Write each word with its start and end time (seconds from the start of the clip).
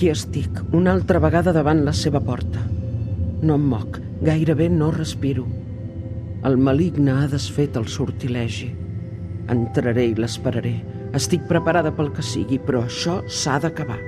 Aquí 0.00 0.08
estic, 0.08 0.62
una 0.72 0.94
altra 0.96 1.18
vegada 1.20 1.52
davant 1.52 1.82
la 1.84 1.92
seva 1.92 2.22
porta. 2.24 2.62
No 3.44 3.58
em 3.58 3.64
moc, 3.68 3.98
gairebé 4.24 4.70
no 4.72 4.86
respiro. 4.94 5.42
El 6.48 6.54
maligne 6.56 7.12
ha 7.12 7.26
desfet 7.28 7.74
el 7.76 7.84
sortilegi. 7.84 8.70
Entraré 9.52 10.06
i 10.08 10.14
l'esperaré. 10.16 10.72
Estic 11.18 11.44
preparada 11.50 11.92
pel 11.92 12.08
que 12.16 12.24
sigui, 12.24 12.56
però 12.64 12.80
això 12.86 13.18
s'ha 13.28 13.58
d'acabar. 13.60 13.98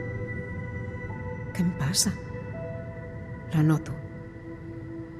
Què 1.53 1.61
em 1.61 1.69
passa? 1.77 2.15
La 3.53 3.61
noto. 3.61 3.93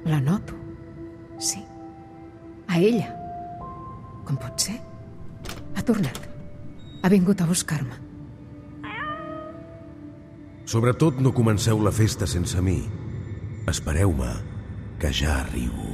La 0.09 0.17
noto. 0.25 0.57
Sí. 1.37 1.61
A 2.65 2.79
ella. 2.81 3.11
Com 4.25 4.41
pot 4.41 4.57
ser? 4.57 4.79
Ha 5.77 5.85
tornat. 5.85 6.17
Ha 7.03 7.13
vingut 7.13 7.45
a 7.45 7.49
buscar-me. 7.53 8.01
Sobretot 10.65 11.19
no 11.19 11.33
comenceu 11.35 11.81
la 11.83 11.91
festa 11.91 12.27
sense 12.27 12.61
mi. 12.63 12.77
Espereu-me, 13.67 14.29
que 14.99 15.11
ja 15.11 15.41
arribo. 15.41 15.91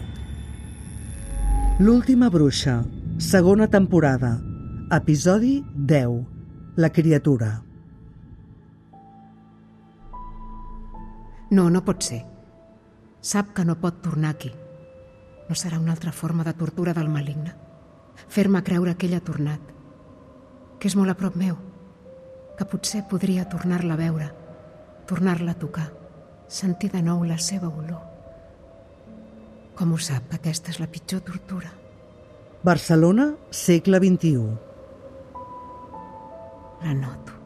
L'última 1.79 2.29
bruixa, 2.29 2.83
segona 3.17 3.65
temporada, 3.67 4.35
episodi 4.93 5.63
10. 5.73 6.21
La 6.75 6.91
criatura. 6.93 7.63
No, 11.49 11.69
no 11.69 11.81
pot 11.83 12.05
ser. 12.05 12.19
Sap 13.21 13.55
que 13.57 13.65
no 13.65 13.79
pot 13.81 14.03
tornar 14.05 14.35
aquí. 14.35 14.51
No 15.49 15.57
serà 15.57 15.79
una 15.81 15.95
altra 15.97 16.13
forma 16.13 16.45
de 16.45 16.53
tortura 16.53 16.93
del 16.93 17.09
maligne. 17.09 17.55
Fer-me 18.29 18.61
creure 18.61 18.93
que 18.95 19.09
ell 19.09 19.17
ha 19.17 19.23
tornat. 19.25 19.73
Que 20.77 20.87
és 20.91 20.95
molt 20.95 21.09
a 21.09 21.17
prop 21.17 21.33
meu. 21.35 21.57
Que 22.59 22.69
potser 22.69 23.01
podria 23.09 23.49
tornar-la 23.49 23.97
a 23.97 24.01
veure. 24.03 24.29
Tornar-la 25.09 25.55
a 25.55 25.57
tocar. 25.57 25.87
Sentir 26.45 26.91
de 26.93 26.99
nou 27.01 27.23
la 27.25 27.39
seva 27.41 27.65
olor. 27.65 28.03
Com 29.73 29.93
ho 29.95 29.97
sap, 29.97 30.27
que 30.29 30.37
aquesta 30.37 30.69
és 30.69 30.77
la 30.77 30.85
pitjor 30.91 31.23
tortura? 31.25 31.71
Barcelona, 32.61 33.31
segle 33.49 33.97
XXI. 34.03 34.43
La 36.83 36.93
noto. 36.93 37.39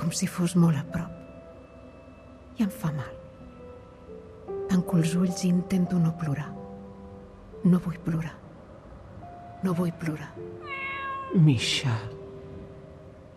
Com 0.00 0.10
si 0.10 0.26
fos 0.26 0.56
molt 0.58 0.80
a 0.80 0.82
prop. 0.96 1.14
I 2.58 2.66
em 2.66 2.74
fa 2.74 2.90
mal. 2.96 3.14
Tanco 4.72 4.98
els 4.98 5.14
ulls 5.14 5.44
i 5.44 5.52
intento 5.52 6.00
no 6.02 6.16
plorar. 6.18 6.48
No 7.70 7.78
vull 7.86 8.02
plorar. 8.02 8.34
No 9.62 9.76
vull 9.78 9.94
plorar. 10.02 10.32
Misha, 11.38 11.94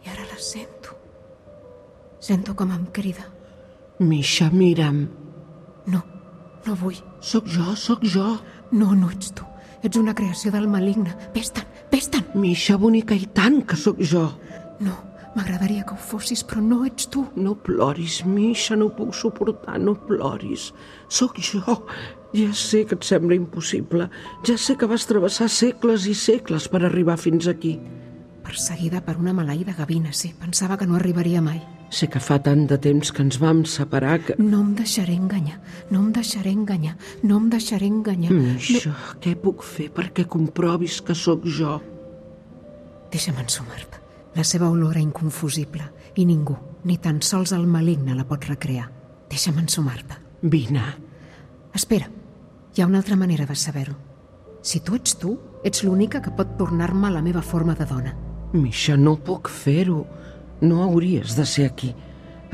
I 0.01 0.09
ara 0.09 0.25
la 0.25 0.41
sento. 0.41 0.97
Sento 2.19 2.55
com 2.55 2.73
em 2.73 2.89
crida. 2.89 3.29
Misha, 4.03 4.49
mira'm. 4.51 5.07
No, 5.87 6.01
no 6.65 6.75
vull. 6.79 6.99
Sóc 7.23 7.47
jo, 7.47 7.75
sóc 7.79 8.03
jo. 8.03 8.37
No, 8.71 8.93
no 8.95 9.09
ets 9.13 9.31
tu. 9.35 9.47
Ets 9.83 9.99
una 9.99 10.15
creació 10.15 10.51
del 10.53 10.67
maligne. 10.71 11.13
Vés-te'n, 11.35 11.65
vés-te'n. 11.91 12.29
Misha, 12.39 12.77
bonica, 12.79 13.15
i 13.15 13.27
tant 13.35 13.61
que 13.67 13.77
sóc 13.79 13.99
jo. 13.99 14.25
No, 14.83 14.95
m'agradaria 15.35 15.83
que 15.87 15.95
ho 15.95 15.99
fossis, 15.99 16.43
però 16.47 16.63
no 16.63 16.83
ets 16.87 17.09
tu. 17.11 17.25
No 17.35 17.55
ploris, 17.55 18.21
Misha, 18.25 18.77
no 18.79 18.89
ho 18.89 18.95
puc 18.95 19.13
suportar, 19.17 19.79
no 19.79 19.95
ploris. 20.07 20.71
Sóc 21.09 21.39
jo. 21.43 21.81
Ja 22.33 22.49
sé 22.57 22.81
que 22.89 22.95
et 22.97 23.05
sembla 23.05 23.35
impossible. 23.37 24.07
Ja 24.47 24.57
sé 24.57 24.73
que 24.79 24.89
vas 24.89 25.05
travessar 25.05 25.51
segles 25.53 26.07
i 26.09 26.15
segles 26.17 26.65
per 26.71 26.81
arribar 26.81 27.19
fins 27.21 27.45
aquí. 27.51 27.75
Perseguida 28.43 29.03
per 29.05 29.19
una 29.21 29.35
maleïda 29.37 29.75
gavina, 29.77 30.11
sí. 30.11 30.33
Pensava 30.39 30.77
que 30.77 30.87
no 30.89 30.97
arribaria 30.97 31.43
mai. 31.45 31.61
Sé 31.93 32.07
que 32.09 32.17
fa 32.23 32.39
tant 32.41 32.63
de 32.65 32.79
temps 32.81 33.11
que 33.13 33.21
ens 33.21 33.37
vam 33.37 33.59
separar 33.69 34.15
que... 34.25 34.35
No 34.41 34.63
em 34.63 34.71
deixaré 34.73 35.13
enganyar. 35.13 35.59
No 35.91 35.99
em 36.01 36.07
deixaré 36.15 36.49
enganyar. 36.49 36.95
No 37.21 37.37
em 37.37 37.51
deixaré 37.53 37.85
enganyar. 37.85 38.31
Misha, 38.33 38.95
què 39.21 39.35
puc 39.37 39.61
fer 39.61 39.91
perquè 39.93 40.25
comprovis 40.25 41.03
que 41.05 41.13
sóc 41.13 41.45
jo? 41.45 41.75
Deixa'm 43.13 43.37
ensumar-te. 43.43 44.01
La 44.33 44.41
seva 44.41 44.71
olor 44.73 44.95
era 44.95 45.03
inconfusible 45.03 45.85
i 46.17 46.25
ningú, 46.25 46.55
ni 46.89 46.97
tan 46.97 47.21
sols 47.21 47.53
el 47.53 47.67
maligne, 47.69 48.17
la 48.17 48.25
pot 48.25 48.49
recrear. 48.49 48.87
Deixa'm 49.29 49.61
ensumar-te. 49.61 50.17
Vine. 50.49 50.87
Espera, 51.77 52.09
hi 52.73 52.81
ha 52.81 52.89
una 52.89 53.03
altra 53.03 53.15
manera 53.15 53.45
de 53.45 53.53
saber-ho. 53.53 53.93
Si 54.65 54.81
tu 54.81 54.97
ets 54.97 55.13
tu, 55.21 55.37
ets 55.61 55.85
l'única 55.85 56.23
que 56.25 56.33
pot 56.33 56.57
tornar-me 56.57 57.11
a 57.11 57.13
la 57.19 57.21
meva 57.21 57.45
forma 57.45 57.77
de 57.77 57.85
dona. 57.85 58.17
Misha, 58.57 58.97
no 58.97 59.19
puc 59.21 59.49
fer-ho. 59.49 60.01
No 60.63 60.81
hauries 60.83 61.35
de 61.35 61.43
ser 61.43 61.65
aquí. 61.67 61.89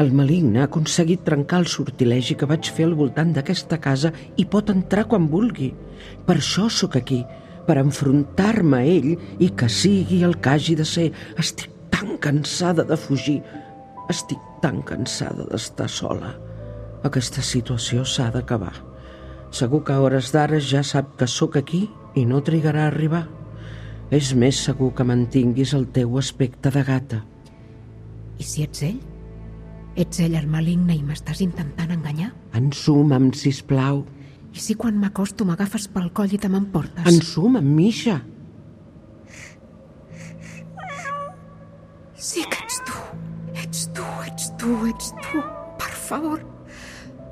El 0.02 0.08
maligne 0.18 0.64
ha 0.64 0.66
aconseguit 0.66 1.22
trencar 1.28 1.60
el 1.62 1.68
sortilegi 1.70 2.34
que 2.40 2.48
vaig 2.50 2.72
fer 2.74 2.88
al 2.88 2.96
voltant 2.98 3.36
d'aquesta 3.36 3.78
casa 3.84 4.10
i 4.42 4.48
pot 4.50 4.72
entrar 4.74 5.04
quan 5.12 5.28
vulgui. 5.30 5.70
Per 6.26 6.40
això 6.40 6.66
sóc 6.74 6.98
aquí, 6.98 7.20
per 7.68 7.78
enfrontar-me 7.78 8.80
a 8.80 8.90
ell 8.96 9.12
i 9.38 9.52
que 9.54 9.70
sigui 9.70 10.24
el 10.26 10.40
que 10.42 10.56
hagi 10.56 10.78
de 10.80 10.90
ser. 10.90 11.12
Estic 11.38 11.70
tan 11.94 12.18
cansada 12.18 12.88
de 12.88 12.98
fugir. 12.98 13.44
Estic 14.10 14.42
tan 14.64 14.82
cansada 14.82 15.46
d'estar 15.52 15.92
sola. 16.00 16.34
Aquesta 17.06 17.46
situació 17.46 18.10
s'ha 18.10 18.32
d'acabar. 18.34 18.74
Segur 19.54 19.84
que 19.86 19.94
a 19.94 20.02
hores 20.02 20.34
d'ara 20.34 20.58
ja 20.58 20.82
sap 20.82 21.14
que 21.20 21.30
sóc 21.30 21.62
aquí 21.62 21.86
i 22.18 22.26
no 22.26 22.42
trigarà 22.42 22.88
a 22.88 22.94
arribar. 22.96 23.28
És 24.10 24.34
més 24.34 24.66
segur 24.66 24.96
que 24.98 25.06
mantinguis 25.06 25.78
el 25.78 25.92
teu 25.94 26.18
aspecte 26.18 26.74
de 26.74 26.82
gata. 26.88 27.28
I 28.40 28.48
si 28.48 28.64
ets 28.64 28.84
ell? 28.88 29.00
Ets 30.00 30.22
ell 30.24 30.38
el 30.40 30.48
maligne 30.48 30.96
i 30.96 31.04
m'estàs 31.04 31.42
intentant 31.44 31.92
enganyar? 31.92 32.32
Ensuma'm, 32.56 33.32
sisplau. 33.36 34.06
I 34.56 34.62
si 34.64 34.76
quan 34.80 34.98
m'acosto 34.98 35.46
m'agafes 35.46 35.90
pel 35.94 36.10
coll 36.16 36.32
i 36.34 36.40
te 36.42 36.50
m'emportes? 36.50 37.06
Ensuma'm, 37.10 37.68
Misha. 37.76 38.20
Sí 42.20 42.44
que 42.52 42.64
ets 42.64 42.80
tu. 42.88 42.96
Ets 43.56 43.84
tu, 43.96 44.06
ets 44.28 44.48
tu, 44.60 44.72
ets 44.90 45.12
tu. 45.24 45.44
Per 45.80 45.92
favor, 46.08 46.42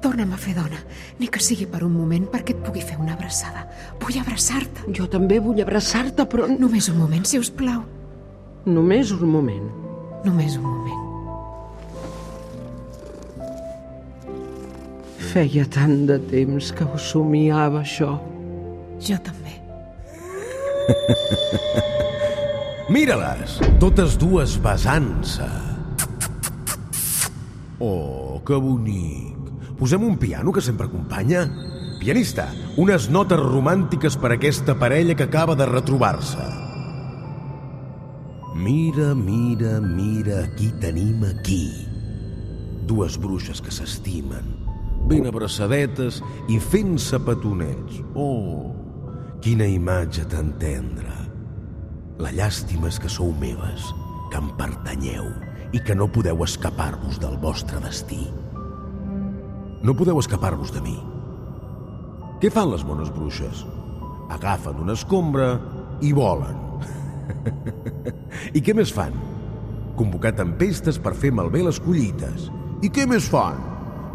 torna'm 0.03 0.31
a 0.35 0.39
fer 0.39 0.53
dona, 0.55 0.79
ni 1.19 1.27
que 1.31 1.41
sigui 1.43 1.67
per 1.69 1.83
un 1.87 1.95
moment 1.95 2.27
perquè 2.31 2.55
et 2.55 2.61
pugui 2.63 2.83
fer 2.85 2.99
una 3.01 3.15
abraçada. 3.17 3.65
Vull 4.03 4.19
abraçar-te. 4.21 4.87
Jo 4.95 5.09
també 5.11 5.41
vull 5.43 5.59
abraçar-te, 5.63 6.27
però 6.29 6.47
no... 6.47 6.59
Només 6.67 6.87
un 6.93 6.99
moment, 7.01 7.25
si 7.27 7.39
us 7.41 7.51
plau. 7.51 7.83
Només 8.67 9.11
un 9.15 9.27
moment. 9.31 9.67
Només 10.25 10.55
un 10.59 10.67
moment. 10.67 10.96
Feia 15.27 15.65
tant 15.67 16.05
de 16.07 16.15
temps 16.29 16.71
que 16.71 16.85
ho 16.87 16.97
somiava, 17.01 17.81
això. 17.83 18.13
Jo 19.03 19.17
també. 19.25 19.57
Mira-les, 22.95 23.57
totes 23.81 24.15
dues 24.19 24.55
besant-se. 24.63 25.47
Oh, 27.83 28.39
que 28.47 28.55
bonic. 28.55 29.35
Posem 29.77 30.05
un 30.07 30.15
piano 30.17 30.53
que 30.55 30.63
sempre 30.63 30.87
acompanya? 30.87 31.43
Pianista, 31.99 32.47
unes 32.79 33.09
notes 33.11 33.41
romàntiques 33.41 34.15
per 34.17 34.31
a 34.31 34.37
aquesta 34.37 34.77
parella 34.79 35.17
que 35.17 35.27
acaba 35.27 35.57
de 35.59 35.67
retrobar-se. 35.69 36.47
Mira, 38.57 39.11
mira, 39.13 39.77
mira 39.81 40.47
qui 40.55 40.71
tenim 40.81 41.27
aquí. 41.27 41.67
Dues 42.87 43.19
bruixes 43.21 43.61
que 43.61 43.73
s'estimen, 43.73 44.66
ben 45.07 45.27
abraçadetes 45.29 46.21
i 46.51 46.59
fent-se 46.59 47.19
petonets. 47.25 48.01
Oh, 48.15 48.73
quina 49.41 49.67
imatge 49.67 50.27
tan 50.29 50.53
tendra. 50.61 51.15
La 52.21 52.33
llàstima 52.33 52.89
és 52.89 52.97
que 52.99 53.11
sou 53.11 53.33
meves, 53.39 53.91
que 54.31 54.41
em 54.41 54.49
pertanyeu. 54.57 55.29
i 55.73 55.79
que 55.83 55.95
no 55.95 56.07
podeu 56.07 56.43
escapar-vos 56.43 57.19
del 57.19 57.37
vostre 57.41 57.79
destí. 57.83 58.21
No 59.83 59.95
podeu 59.95 60.19
escapar-vos 60.19 60.71
de 60.73 60.81
mi. 60.83 60.95
Què 62.41 62.51
fan 62.53 62.71
les 62.71 62.85
bones 62.87 63.11
bruixes? 63.13 63.65
Agafen 64.33 64.79
una 64.83 64.95
escombra 64.97 65.55
i 66.03 66.13
volen. 66.15 66.55
I 68.57 68.61
què 68.63 68.75
més 68.77 68.93
fan? 68.93 69.15
Convocar 69.97 70.35
tempestes 70.37 70.99
per 71.01 71.15
fer 71.17 71.33
malbé 71.33 71.63
les 71.65 71.79
collites. 71.81 72.51
I 72.85 72.91
què 72.93 73.07
més 73.09 73.27
fan? 73.31 73.59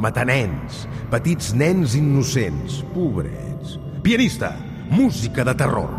Matar 0.02 0.25
nens, 0.26 0.82
petits 1.12 1.52
nens 1.54 1.93
innocents, 1.94 2.81
pobrets. 2.90 3.76
Pianista, 4.02 4.50
música 4.90 5.44
de 5.46 5.54
terror. 5.54 5.93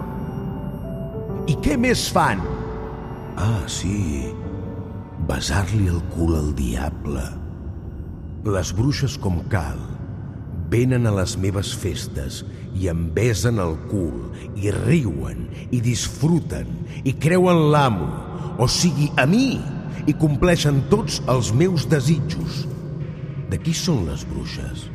I 1.47 1.55
què 1.63 1.77
més 1.79 2.09
fan? 2.11 2.41
Ah, 3.39 3.63
sí, 3.71 4.27
besar-li 5.29 5.88
el 5.88 6.01
cul 6.11 6.35
al 6.35 6.51
diable. 6.57 7.23
Les 8.44 8.73
bruixes 8.75 9.15
com 9.23 9.39
cal 9.47 9.79
venen 10.73 11.07
a 11.07 11.15
les 11.15 11.38
meves 11.39 11.71
festes 11.71 12.41
i 12.75 12.89
em 12.91 13.05
besen 13.15 13.61
el 13.63 13.77
cul 13.88 14.33
i 14.59 14.73
riuen 14.83 15.47
i 15.71 15.79
disfruten 15.85 16.67
i 17.07 17.15
creuen 17.23 17.69
l'amo, 17.71 18.09
o 18.59 18.67
sigui, 18.67 19.07
a 19.15 19.23
mi, 19.29 19.61
i 20.11 20.19
compleixen 20.19 20.83
tots 20.91 21.21
els 21.31 21.55
meus 21.55 21.88
desitjos. 21.88 22.65
De 23.53 23.59
qui 23.61 23.69
són 23.77 24.07
les 24.07 24.23
bruixes? 24.25 24.88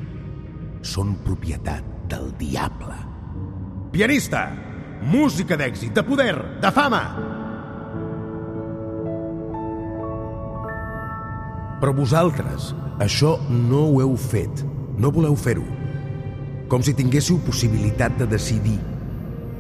Són 0.82 1.12
propietat 1.22 1.84
del 2.10 2.32
diable. 2.40 2.96
Pianista! 3.92 4.48
Música 5.12 5.54
d'èxit, 5.54 5.92
de 5.94 6.02
poder, 6.02 6.34
de 6.58 6.72
fama! 6.74 7.04
Però 11.78 11.94
vosaltres, 11.94 12.72
això 12.98 13.36
no 13.46 13.84
ho 13.92 14.02
heu 14.02 14.18
fet. 14.18 14.66
No 14.98 15.14
voleu 15.14 15.38
fer-ho. 15.38 15.70
Com 16.66 16.82
si 16.82 16.98
tinguéssiu 16.98 17.38
possibilitat 17.46 18.18
de 18.18 18.26
decidir. 18.26 18.80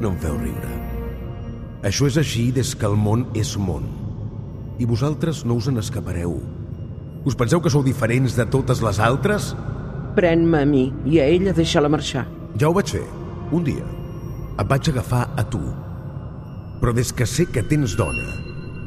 No 0.02 0.10
em 0.10 0.18
feu 0.26 0.42
riure. 0.42 0.74
Això 1.86 2.10
és 2.10 2.18
així 2.18 2.48
des 2.50 2.74
que 2.74 2.90
el 2.90 2.98
món 2.98 3.28
és 3.38 3.54
món. 3.62 3.86
I 4.82 4.90
vosaltres 4.90 5.46
no 5.46 5.62
us 5.62 5.70
en 5.70 5.78
escapareu. 5.78 6.40
Us 7.26 7.34
penseu 7.34 7.60
que 7.60 7.70
sou 7.70 7.82
diferents 7.82 8.36
de 8.38 8.46
totes 8.46 8.82
les 8.84 9.00
altres? 9.02 9.52
Pren-me 10.16 10.62
a 10.62 10.66
mi 10.66 10.88
i 11.06 11.18
a 11.18 11.26
ella 11.26 11.54
deixa-la 11.54 11.90
marxar. 11.90 12.26
Ja 12.58 12.70
ho 12.70 12.76
vaig 12.76 12.94
fer. 12.94 13.04
Un 13.52 13.64
dia. 13.64 13.84
Et 14.58 14.66
vaig 14.68 14.90
agafar 14.90 15.28
a 15.38 15.44
tu. 15.46 15.60
Però 16.78 16.94
des 16.94 17.10
que 17.12 17.26
sé 17.26 17.46
que 17.50 17.62
tens 17.66 17.96
dona, 17.98 18.26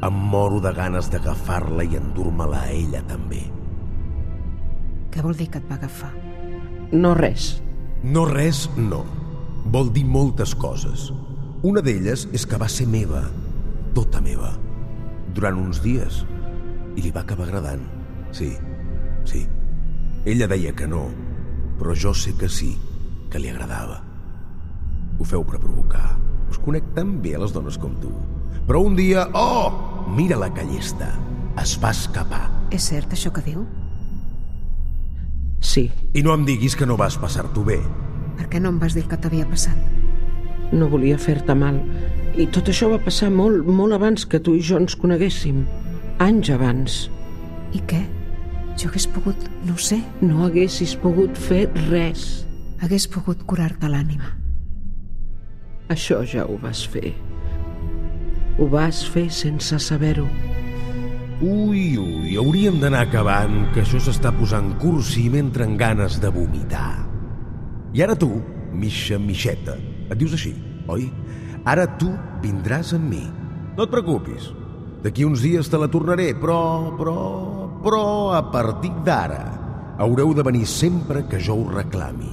em 0.02 0.20
moro 0.32 0.60
de 0.64 0.72
ganes 0.76 1.10
d'agafar-la 1.12 1.84
i 1.84 1.96
endur-me-la 1.98 2.64
a 2.64 2.72
ella 2.72 3.02
també. 3.08 3.42
Què 5.12 5.22
vol 5.24 5.36
dir 5.36 5.50
que 5.52 5.60
et 5.60 5.68
va 5.68 5.76
agafar? 5.76 6.12
No 6.92 7.12
res. 7.14 7.54
No 8.02 8.24
res, 8.28 8.64
no. 8.76 9.04
Vol 9.72 9.92
dir 9.94 10.04
moltes 10.08 10.54
coses. 10.58 11.10
Una 11.62 11.84
d'elles 11.84 12.26
és 12.34 12.46
que 12.48 12.58
va 12.58 12.68
ser 12.68 12.88
meva, 12.90 13.22
tota 13.94 14.20
meva, 14.24 14.50
durant 15.36 15.60
uns 15.60 15.82
dies. 15.84 16.24
I 16.96 17.04
li 17.04 17.12
va 17.14 17.22
acabar 17.22 17.46
agradant. 17.46 18.01
Sí, 18.32 18.52
sí. 19.28 19.46
Ella 20.24 20.48
deia 20.50 20.72
que 20.74 20.88
no, 20.88 21.06
però 21.78 21.94
jo 21.94 22.14
sé 22.14 22.34
que 22.38 22.48
sí, 22.48 22.74
que 23.30 23.40
li 23.42 23.50
agradava. 23.52 24.00
Ho 25.18 25.24
feu 25.28 25.44
per 25.46 25.60
provocar. 25.60 26.16
Us 26.50 26.60
conec 26.62 26.92
tan 26.96 27.18
bé 27.22 27.36
a 27.36 27.42
les 27.42 27.54
dones 27.54 27.78
com 27.78 27.94
tu. 28.00 28.12
Però 28.66 28.82
un 28.84 28.96
dia, 28.96 29.26
oh, 29.34 30.06
mira 30.16 30.38
la 30.40 30.52
callesta. 30.54 31.10
Es 31.60 31.76
va 31.82 31.92
escapar. 31.92 32.46
És 32.72 32.88
cert 32.92 33.12
això 33.12 33.32
que 33.34 33.44
diu? 33.44 33.66
Sí, 35.62 35.90
I 36.14 36.22
no 36.26 36.34
em 36.34 36.46
diguis 36.48 36.74
que 36.74 36.88
no 36.88 36.98
vas 36.98 37.20
passar-t'ho 37.20 37.62
bé. 37.66 37.78
Per 38.38 38.48
què 38.50 38.60
no 38.60 38.72
em 38.72 38.80
vas 38.82 38.96
dir 38.96 39.06
que 39.06 39.20
t'havia 39.20 39.46
passat? 39.46 39.78
no 40.72 40.88
volia 40.88 41.18
fer-te 41.20 41.54
mal. 41.54 41.78
I 42.32 42.48
tot 42.52 42.70
això 42.72 42.88
va 42.92 43.00
passar 43.04 43.28
molt, 43.32 43.68
molt 43.68 43.92
abans 43.96 44.24
que 44.26 44.40
tu 44.40 44.56
i 44.56 44.64
jo 44.64 44.80
ens 44.80 44.96
coneguéssim. 44.98 45.62
Anys 46.24 46.50
abans. 46.54 46.98
I 47.76 47.82
què? 47.88 48.00
Jo 48.78 48.88
hagués 48.88 49.06
pogut, 49.12 49.36
no 49.66 49.74
ho 49.74 49.78
sé, 49.78 50.00
No 50.20 50.44
haguessis 50.46 50.94
pogut 50.96 51.36
fer 51.38 51.68
res. 51.90 52.46
hagués 52.82 53.06
pogut 53.06 53.44
curar-te 53.46 53.86
l'ànima. 53.88 54.32
Això 55.88 56.22
ja 56.26 56.44
ho 56.46 56.56
vas 56.58 56.80
fer. 56.88 57.12
Ho 58.58 58.66
vas 58.66 59.04
fer 59.06 59.28
sense 59.30 59.78
saber-ho. 59.78 60.26
Ui, 61.42 61.96
ui, 61.98 62.36
hauríem 62.38 62.80
d'anar 62.80 63.04
acabant, 63.06 63.68
que 63.74 63.82
això 63.82 63.98
s'està 64.00 64.32
posant 64.34 64.72
cursi 64.78 65.26
i 65.26 65.30
m'entren 65.30 65.76
ganes 65.76 66.20
de 66.22 66.30
vomitar. 66.30 67.06
I 67.94 68.02
ara 68.02 68.14
tu, 68.16 68.42
Misha 68.72 69.18
Mixeta, 69.18 69.76
et 70.10 70.18
dius 70.18 70.32
així, 70.34 70.54
oi? 70.88 71.10
Ara 71.64 71.86
tu 71.98 72.10
vindràs 72.42 72.94
amb 72.94 73.10
mi. 73.10 73.22
No 73.76 73.84
et 73.84 73.90
preocupis. 73.90 74.50
D'aquí 75.02 75.24
uns 75.26 75.42
dies 75.42 75.68
te 75.68 75.78
la 75.78 75.88
tornaré, 75.90 76.32
però, 76.38 76.94
però, 76.98 77.61
però 77.82 78.32
a 78.36 78.44
partir 78.52 78.92
d'ara 79.04 79.42
haureu 80.02 80.32
de 80.34 80.44
venir 80.46 80.66
sempre 80.66 81.26
que 81.28 81.40
jo 81.42 81.58
ho 81.60 81.68
reclami 81.70 82.30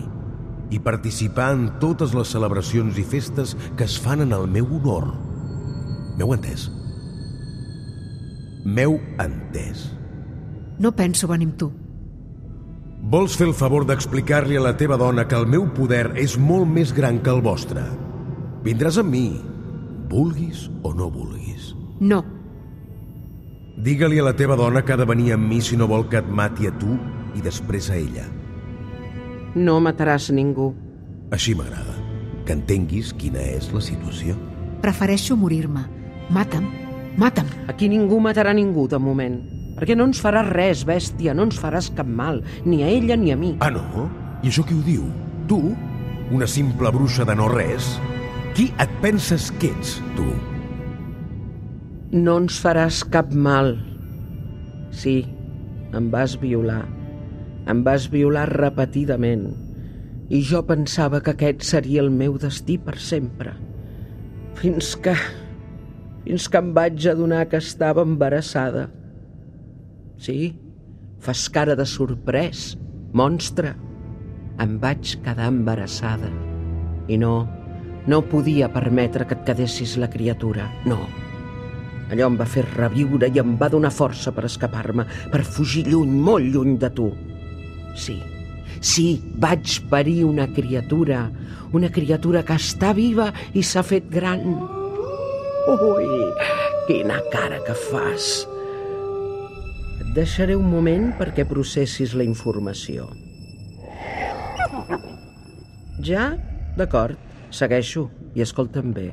i 0.69 0.79
participar 0.79 1.51
en 1.55 1.67
totes 1.81 2.13
les 2.13 2.29
celebracions 2.29 2.97
i 3.01 3.03
festes 3.03 3.55
que 3.75 3.87
es 3.89 3.97
fan 3.99 4.21
en 4.21 4.33
el 4.37 4.45
meu 4.47 4.67
honor. 4.77 5.09
M'heu 6.17 6.33
entès? 6.35 6.67
M'heu 8.65 8.99
entès. 9.17 9.87
No 10.79 10.93
penso 10.95 11.27
venir 11.27 11.49
amb 11.49 11.57
tu. 11.57 11.71
Vols 13.09 13.35
fer 13.39 13.47
el 13.47 13.55
favor 13.57 13.85
d'explicar-li 13.87 14.59
a 14.59 14.63
la 14.63 14.75
teva 14.77 14.97
dona 14.99 15.25
que 15.27 15.37
el 15.39 15.47
meu 15.49 15.65
poder 15.73 16.11
és 16.19 16.37
molt 16.37 16.67
més 16.69 16.93
gran 16.93 17.21
que 17.23 17.31
el 17.33 17.41
vostre. 17.41 17.85
Vindràs 18.65 18.99
amb 19.01 19.09
mi, 19.15 19.39
vulguis 20.11 20.67
o 20.83 20.93
no 20.93 21.09
vulguis. 21.09 21.73
No. 21.99 22.21
Digue-li 23.79 24.19
a 24.19 24.25
la 24.27 24.35
teva 24.35 24.57
dona 24.59 24.81
que 24.83 24.91
ha 24.91 24.99
de 24.99 25.05
venir 25.07 25.31
amb 25.31 25.47
mi 25.47 25.61
si 25.63 25.77
no 25.79 25.87
vol 25.87 26.03
que 26.11 26.19
et 26.19 26.27
mati 26.27 26.67
a 26.67 26.71
tu 26.75 26.97
i 27.37 27.43
després 27.43 27.87
a 27.87 27.95
ella. 27.95 28.25
No 29.55 29.77
mataràs 29.79 30.27
ningú. 30.35 30.73
Així 31.31 31.53
m'agrada, 31.55 31.95
que 32.43 32.57
entenguis 32.57 33.13
quina 33.15 33.39
és 33.39 33.69
la 33.71 33.79
situació. 33.79 34.35
Prefereixo 34.83 35.37
morir-me. 35.39 35.85
Mata'm. 36.35 36.67
Mata'm. 37.19 37.47
Aquí 37.71 37.87
ningú 37.87 38.19
matarà 38.19 38.51
ningú, 38.53 38.89
de 38.91 38.99
moment. 38.99 39.39
Perquè 39.79 39.95
no 39.95 40.09
ens 40.09 40.19
faràs 40.19 40.51
res, 40.51 40.83
bèstia, 40.83 41.31
no 41.33 41.47
ens 41.47 41.55
faràs 41.59 41.87
cap 41.95 42.07
mal, 42.07 42.43
ni 42.65 42.83
a 42.83 42.91
ella 42.91 43.15
ni 43.15 43.31
a 43.31 43.39
mi. 43.39 43.55
Ah, 43.63 43.71
no? 43.71 44.09
I 44.43 44.51
això 44.51 44.67
qui 44.67 44.75
ho 44.75 44.83
diu? 44.83 45.07
Tu? 45.47 45.61
Una 46.35 46.47
simple 46.51 46.91
bruixa 46.91 47.23
de 47.23 47.35
no 47.39 47.47
res? 47.47 47.95
Qui 48.59 48.73
et 48.75 48.91
penses 48.99 49.53
que 49.55 49.71
ets, 49.71 50.01
tu? 50.19 50.27
No 52.09 52.39
ens 52.41 52.55
faràs 52.57 53.03
cap 53.13 53.35
mal. 53.37 53.75
Sí, 54.89 55.19
em 55.93 56.07
vas 56.09 56.33
violar. 56.41 56.87
Em 57.69 57.83
vas 57.85 58.07
violar 58.09 58.47
repetidament. 58.49 59.43
I 60.33 60.39
jo 60.41 60.63
pensava 60.65 61.19
que 61.21 61.35
aquest 61.35 61.67
seria 61.69 62.01
el 62.01 62.09
meu 62.09 62.39
destí 62.41 62.79
per 62.81 62.97
sempre. 62.97 63.53
Fins 64.57 64.95
que... 64.97 65.13
Fins 66.25 66.49
que 66.49 66.57
em 66.57 66.73
vaig 66.73 67.05
adonar 67.13 67.43
que 67.53 67.61
estava 67.61 68.01
embarassada. 68.01 68.87
Sí, 70.17 70.57
fas 71.21 71.45
cara 71.45 71.77
de 71.77 71.85
sorprès, 71.85 72.73
monstre. 73.13 73.77
Em 74.57 74.77
vaig 74.81 75.13
quedar 75.21 75.53
embarassada. 75.53 76.33
I 77.05 77.21
no, 77.21 77.45
no 78.09 78.25
podia 78.33 78.73
permetre 78.73 79.29
que 79.29 79.37
et 79.37 79.45
quedessis 79.45 79.99
la 80.01 80.09
criatura, 80.09 80.71
no. 80.89 81.03
Allò 82.09 82.27
em 82.31 82.37
va 82.39 82.47
fer 82.49 82.63
reviure 82.65 83.29
i 83.29 83.39
em 83.41 83.53
va 83.59 83.69
donar 83.69 83.91
força 83.93 84.33
per 84.33 84.47
escapar-me, 84.47 85.05
per 85.29 85.43
fugir 85.45 85.85
lluny, 85.87 86.15
molt 86.25 86.49
lluny 86.49 86.75
de 86.81 86.89
tu. 86.97 87.09
Sí, 87.99 88.17
sí, 88.81 89.07
vaig 89.37 89.77
parir 89.91 90.23
una 90.25 90.47
criatura, 90.49 91.27
una 91.77 91.91
criatura 91.93 92.41
que 92.45 92.57
està 92.57 92.95
viva 92.97 93.29
i 93.53 93.61
s'ha 93.61 93.85
fet 93.85 94.09
gran. 94.09 94.41
Ui, 95.69 96.09
quina 96.89 97.19
cara 97.29 97.61
que 97.67 97.77
fas. 97.77 98.29
Et 100.01 100.13
deixaré 100.17 100.57
un 100.57 100.65
moment 100.71 101.11
perquè 101.19 101.45
processis 101.45 102.15
la 102.17 102.25
informació. 102.25 103.05
Ja? 106.01 106.31
D'acord, 106.79 107.19
segueixo 107.53 108.07
i 108.33 108.41
escolta'm 108.41 108.95
bé. 108.95 109.11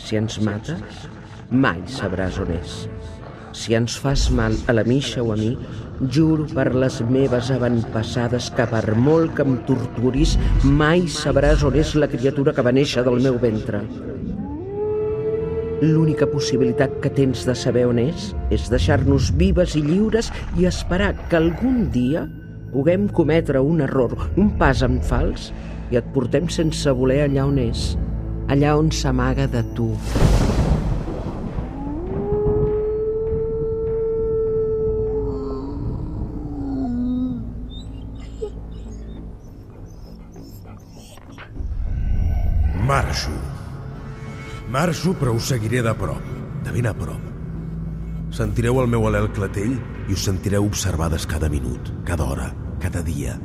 Si 0.00 0.16
ens 0.16 0.38
mates, 0.40 1.08
mai 1.52 1.82
sabràs 1.86 2.38
on 2.40 2.50
és. 2.56 2.76
Si 3.52 3.76
ens 3.76 3.98
fas 4.00 4.30
mal 4.32 4.56
a 4.66 4.72
la 4.72 4.84
Misha 4.88 5.20
o 5.22 5.32
a 5.34 5.36
mi, 5.36 5.52
juro 6.10 6.46
per 6.48 6.70
les 6.74 7.00
meves 7.04 7.50
avantpassades 7.52 8.48
que 8.56 8.64
per 8.66 8.96
molt 8.96 9.36
que 9.36 9.44
em 9.44 9.58
torturis, 9.68 10.38
mai 10.64 11.04
sabràs 11.12 11.62
on 11.68 11.76
és 11.76 11.92
la 11.94 12.08
criatura 12.08 12.56
que 12.56 12.64
va 12.64 12.72
néixer 12.72 13.04
del 13.04 13.20
meu 13.20 13.36
ventre. 13.42 13.82
L'única 15.82 16.28
possibilitat 16.30 16.94
que 17.02 17.10
tens 17.10 17.44
de 17.44 17.54
saber 17.58 17.84
on 17.90 17.98
és 18.00 18.30
és 18.54 18.70
deixar-nos 18.72 19.32
vives 19.36 19.76
i 19.76 19.82
lliures 19.84 20.30
i 20.56 20.68
esperar 20.70 21.12
que 21.28 21.36
algun 21.36 21.90
dia 21.92 22.24
puguem 22.72 23.08
cometre 23.12 23.60
un 23.60 23.82
error, 23.84 24.16
un 24.40 24.54
pas 24.56 24.80
en 24.86 25.02
fals 25.04 25.50
i 25.92 26.00
et 26.00 26.08
portem 26.14 26.48
sense 26.48 26.96
voler 26.96 27.24
allà 27.26 27.44
on 27.50 27.60
és, 27.60 27.92
allà 28.48 28.78
on 28.80 28.88
s'amaga 28.94 29.50
de 29.50 29.66
tu. 29.76 29.92
Marxo. 42.92 43.30
Marxo, 44.68 45.14
però 45.16 45.32
us 45.32 45.46
seguiré 45.48 45.80
de 45.80 45.92
prop, 45.96 46.24
de 46.60 46.72
ben 46.74 46.84
a 46.84 46.92
prop. 46.92 47.22
Sentireu 48.36 48.82
el 48.82 48.90
meu 48.92 49.06
alel 49.08 49.30
clatell 49.32 49.78
i 50.10 50.12
us 50.12 50.26
sentireu 50.28 50.66
observades 50.68 51.24
cada 51.30 51.48
minut, 51.48 51.88
cada 52.04 52.26
hora, 52.28 52.50
cada 52.82 53.00
dia. 53.06 53.38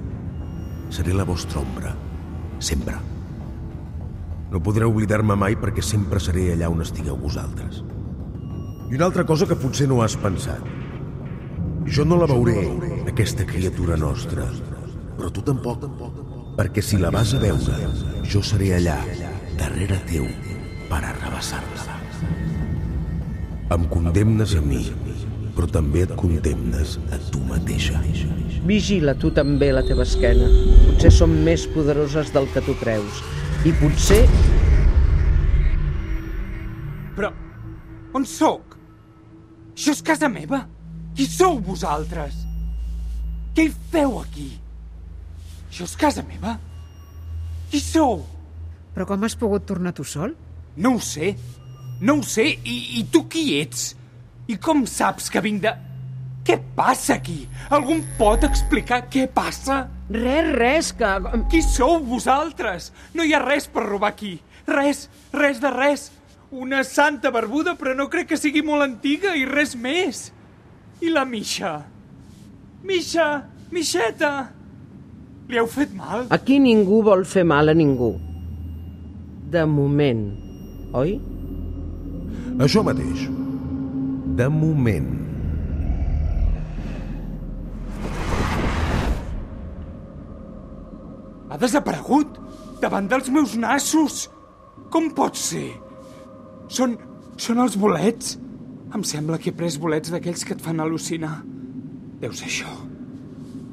Seré 0.91 1.15
la 1.15 1.23
vostra 1.23 1.61
ombra, 1.61 1.93
sempre. 2.59 2.97
No 4.51 4.59
podreu 4.65 4.91
oblidar-me 4.91 5.39
mai 5.39 5.55
perquè 5.55 5.85
sempre 5.93 6.19
seré 6.19 6.49
allà 6.51 6.67
on 6.73 6.83
estigueu 6.83 7.15
vosaltres. 7.15 7.79
I 8.91 8.99
una 8.99 9.07
altra 9.07 9.23
cosa 9.23 9.47
que 9.47 9.55
potser 9.55 9.87
no 9.87 10.01
has 10.03 10.17
pensat. 10.19 10.67
Jo 11.87 12.03
no 12.03 12.19
la 12.19 12.27
veuré, 12.27 12.65
aquesta 13.07 13.47
criatura 13.47 13.95
nostra, 13.95 14.51
però 15.15 15.31
tu 15.31 15.39
tampoc, 15.39 15.87
perquè 16.59 16.83
si 16.83 16.99
la 16.99 17.15
vas 17.15 17.31
a 17.31 17.39
veure, 17.39 17.79
jo 18.27 18.43
seré 18.43 18.73
allà, 18.75 18.99
darrere 19.59 19.97
teu, 20.09 20.27
per 20.89 21.01
arrabassar-la. 21.03 21.97
Em 23.75 23.87
condemnes 23.91 24.53
a 24.55 24.61
mi, 24.63 24.83
però 25.57 25.67
també 25.73 26.05
et 26.05 26.13
condemnes 26.19 26.95
a 27.11 27.19
tu 27.31 27.41
mateixa. 27.49 27.99
Vigila 28.67 29.15
tu 29.19 29.31
també 29.35 29.71
la 29.73 29.83
teva 29.87 30.05
esquena. 30.07 30.47
Potser 30.85 31.11
som 31.13 31.33
més 31.45 31.65
poderoses 31.73 32.31
del 32.35 32.47
que 32.53 32.63
tu 32.63 32.77
creus. 32.79 33.21
I 33.65 33.73
potser 33.81 34.21
Però, 37.17 37.31
on 38.13 38.25
sóc? 38.29 38.75
Això 39.73 39.95
és 39.95 40.03
casa 40.05 40.29
meva? 40.29 40.61
Qui 41.17 41.25
sou 41.25 41.57
vosaltres? 41.65 42.35
Què 43.57 43.65
hi 43.65 43.71
feu 43.91 44.19
aquí? 44.21 44.51
Això 45.65 45.87
és 45.89 45.95
casa 45.97 46.21
meva? 46.27 46.59
Qui 47.71 47.81
sou? 47.81 48.21
Però 48.97 49.05
com 49.05 49.21
has 49.27 49.35
pogut 49.37 49.61
tornar 49.69 49.91
tu 49.93 50.01
sol? 50.01 50.31
No 50.81 50.95
ho 50.95 50.99
sé. 51.05 51.35
No 52.01 52.15
ho 52.17 52.23
sé. 52.25 52.47
I, 52.65 52.77
i 52.97 53.03
tu 53.13 53.27
qui 53.29 53.59
ets? 53.59 53.91
I 54.49 54.55
com 54.57 54.87
saps 54.89 55.27
que 55.29 55.43
vinc 55.45 55.61
de... 55.61 55.73
Què 56.47 56.55
passa 56.73 57.19
aquí? 57.19 57.43
Algú 57.77 57.93
em 57.93 58.01
pot 58.17 58.41
explicar 58.47 59.03
què 59.13 59.27
passa? 59.29 59.83
Res, 60.09 60.49
res, 60.55 60.89
que... 60.97 61.11
Qui 61.51 61.61
sou 61.61 61.99
vosaltres? 62.09 62.87
No 63.13 63.21
hi 63.21 63.35
ha 63.37 63.43
res 63.43 63.69
per 63.69 63.83
robar 63.85 64.09
aquí. 64.15 64.31
Res, 64.65 65.03
res 65.29 65.61
de 65.61 65.69
res. 65.75 66.07
Una 66.49 66.81
santa 66.81 67.29
barbuda, 67.29 67.75
però 67.77 67.93
no 67.93 68.09
crec 68.09 68.31
que 68.31 68.41
sigui 68.41 68.65
molt 68.65 68.81
antiga 68.87 69.35
i 69.37 69.45
res 69.45 69.75
més. 69.77 70.31
I 71.05 71.13
la 71.13 71.27
Misha? 71.29 71.75
Misha, 72.81 73.27
Mixeta! 73.69 74.31
Li 75.53 75.61
heu 75.61 75.69
fet 75.69 75.93
mal? 75.93 76.25
Aquí 76.33 76.57
ningú 76.57 77.03
vol 77.05 77.27
fer 77.29 77.45
mal 77.45 77.69
a 77.69 77.77
ningú. 77.77 78.15
De 79.47 79.63
moment, 79.63 80.23
oi? 80.99 81.13
Això 82.59 82.81
mateix. 82.83 83.21
De 84.35 84.47
moment. 84.51 85.07
Ha 91.47 91.59
desaparegut 91.61 92.35
davant 92.81 93.07
dels 93.07 93.29
meus 93.31 93.55
nassos. 93.55 94.25
Com 94.91 95.07
pot 95.15 95.39
ser? 95.39 95.69
Són... 96.67 96.97
són 97.39 97.63
els 97.63 97.77
bolets? 97.79 98.35
Em 98.91 99.03
sembla 99.07 99.39
que 99.39 99.53
he 99.53 99.55
pres 99.55 99.79
bolets 99.79 100.11
d'aquells 100.11 100.43
que 100.43 100.57
et 100.57 100.63
fan 100.63 100.83
al·lucinar. 100.83 101.37
Deu 102.19 102.35
ser 102.35 102.51
això. 102.51 102.75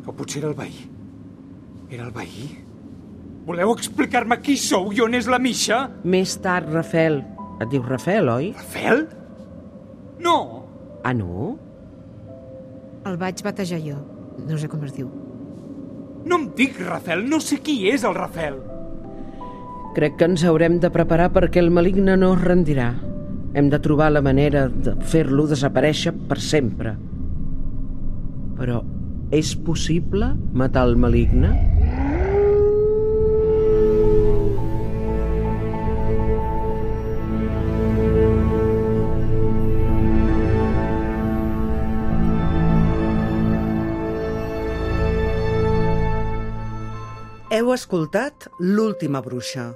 O 0.07 0.15
potser 0.15 0.45
era 0.45 0.53
el 0.53 0.59
veí. 0.59 0.87
Era 1.91 2.07
el 2.07 2.15
veí? 2.15 2.64
Voleu 3.45 3.75
explicar-me 3.75 4.39
qui 4.41 4.57
sou 4.57 4.89
i 4.97 5.03
on 5.05 5.13
és 5.19 5.27
la 5.29 5.39
Misha? 5.43 5.83
Més 6.09 6.33
tard, 6.41 6.71
Rafel. 6.73 7.21
Et 7.61 7.69
dius 7.69 7.85
Rafel, 7.85 8.31
oi? 8.33 8.47
Rafel? 8.57 9.05
No! 10.25 10.37
Ah, 11.05 11.13
no? 11.13 11.51
El 13.05 13.19
vaig 13.21 13.43
batejar 13.45 13.83
jo. 13.85 13.99
No 14.49 14.57
sé 14.57 14.71
com 14.73 14.87
es 14.89 14.95
diu. 14.97 15.11
No 16.25 16.39
em 16.41 16.47
dic 16.57 16.81
Rafel, 16.81 17.27
no 17.29 17.37
sé 17.45 17.59
qui 17.61 17.83
és 17.91 18.07
el 18.09 18.17
Rafel. 18.17 18.57
Crec 19.95 20.17
que 20.19 20.27
ens 20.27 20.43
haurem 20.49 20.81
de 20.81 20.89
preparar 20.91 21.29
perquè 21.35 21.61
el 21.61 21.69
maligne 21.71 22.17
no 22.17 22.33
es 22.35 22.41
rendirà. 22.41 22.95
Hem 23.55 23.69
de 23.71 23.79
trobar 23.79 24.09
la 24.11 24.25
manera 24.25 24.67
de 24.73 24.97
fer-lo 25.13 25.45
desaparèixer 25.53 26.15
per 26.31 26.41
sempre. 26.43 26.97
Però 28.57 28.81
és 29.35 29.53
possible 29.69 30.33
matar 30.57 30.89
el 30.89 30.97
maligne? 30.97 31.53
Heu 47.55 47.69
escoltat 47.71 48.49
L'última 48.59 49.21
bruixa, 49.23 49.69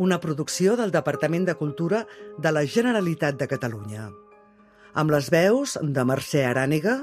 una 0.00 0.16
producció 0.22 0.72
del 0.80 0.92
Departament 0.94 1.44
de 1.44 1.54
Cultura 1.58 1.98
de 2.40 2.52
la 2.54 2.62
Generalitat 2.64 3.36
de 3.36 3.48
Catalunya. 3.50 4.06
Amb 4.96 5.12
les 5.12 5.28
veus 5.34 5.74
de 5.82 6.04
Mercè 6.08 6.46
Arànega, 6.48 6.94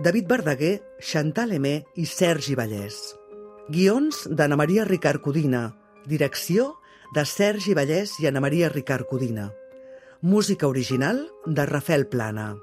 David 0.00 0.32
Verdaguer, 0.32 0.72
Chantal 1.10 1.52
Emé 1.58 1.74
i 1.92 2.06
Sergi 2.08 2.56
Vallès. 2.56 2.96
Guions 3.68 4.24
d'Anna 4.32 4.56
Maria 4.56 4.88
Ricard 4.88 5.20
Codina. 5.20 5.66
Direcció 6.08 6.70
de 7.12 7.28
Sergi 7.28 7.76
Vallès 7.76 8.16
i 8.24 8.32
Anna 8.32 8.40
Maria 8.40 8.72
Ricard 8.72 9.04
Codina. 9.12 9.50
Música 10.22 10.72
original 10.72 11.26
de 11.44 11.66
Rafael 11.68 12.08
Plana. 12.08 12.54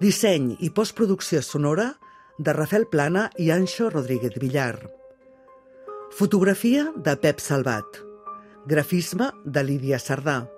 Disseny 0.00 0.54
i 0.60 0.72
postproducció 0.72 1.44
sonora 1.44 1.98
de 2.38 2.56
Rafael 2.56 2.88
Plana 2.88 3.28
i 3.36 3.52
Anxo 3.52 3.90
Rodríguez 3.92 4.40
Villar. 4.40 4.97
Fotografia 6.18 6.92
de 6.96 7.12
Pep 7.14 7.38
Salvat. 7.38 7.98
Grafisme 8.66 9.28
de 9.44 9.62
Lídia 9.62 10.00
Sardà. 10.02 10.48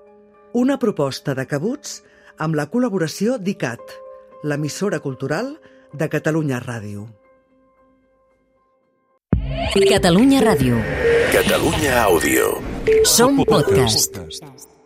Una 0.56 0.78
proposta 0.80 1.34
de 1.36 1.44
cabuts 1.50 1.98
amb 2.40 2.56
la 2.56 2.64
col·laboració 2.72 3.36
d'ICAT, 3.36 3.92
l'emissora 4.48 5.02
cultural 5.04 5.52
de 5.92 6.08
Catalunya 6.16 6.62
Ràdio. 6.64 7.04
Catalunya 9.76 10.40
Ràdio. 10.48 10.80
Catalunya 11.36 11.94
Àudio. 12.08 12.52
Som 13.04 13.44
podcast. 13.44 14.16
podcast. 14.16 14.79